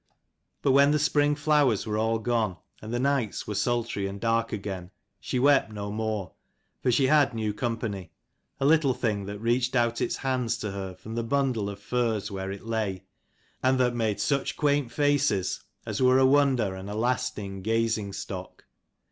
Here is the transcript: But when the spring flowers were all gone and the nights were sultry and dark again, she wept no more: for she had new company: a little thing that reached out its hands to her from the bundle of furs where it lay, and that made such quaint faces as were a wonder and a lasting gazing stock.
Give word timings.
But 0.63 0.71
when 0.71 0.89
the 0.89 0.97
spring 0.97 1.35
flowers 1.35 1.85
were 1.85 1.95
all 1.95 2.17
gone 2.17 2.57
and 2.81 2.91
the 2.91 2.97
nights 2.99 3.45
were 3.45 3.53
sultry 3.53 4.07
and 4.07 4.19
dark 4.19 4.51
again, 4.51 4.89
she 5.19 5.37
wept 5.37 5.71
no 5.71 5.91
more: 5.91 6.31
for 6.81 6.91
she 6.91 7.05
had 7.05 7.35
new 7.35 7.53
company: 7.53 8.11
a 8.59 8.65
little 8.65 8.95
thing 8.95 9.25
that 9.27 9.37
reached 9.37 9.75
out 9.75 10.01
its 10.01 10.15
hands 10.15 10.57
to 10.57 10.71
her 10.71 10.95
from 10.95 11.13
the 11.13 11.23
bundle 11.23 11.69
of 11.69 11.79
furs 11.79 12.31
where 12.31 12.51
it 12.51 12.65
lay, 12.65 13.03
and 13.61 13.79
that 13.79 13.93
made 13.93 14.19
such 14.19 14.57
quaint 14.57 14.91
faces 14.91 15.63
as 15.85 16.01
were 16.01 16.17
a 16.17 16.25
wonder 16.25 16.73
and 16.73 16.89
a 16.89 16.95
lasting 16.95 17.61
gazing 17.61 18.11
stock. 18.11 18.65